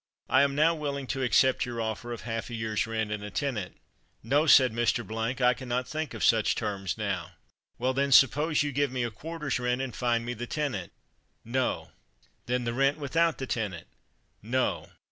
[0.27, 3.29] I am now willing to accept your offer of half a year's rent, and a
[3.29, 3.77] tenant."
[4.23, 5.05] "No," said Mr.,
[5.45, 7.33] "I cannot think of such terms now."
[7.77, 10.91] "Well, then, suppose you give me a quarter's rent, and find me the tenant."
[11.45, 11.91] "No!"
[12.47, 13.85] "Then the rent without the tenant."
[14.41, 14.89] "No!"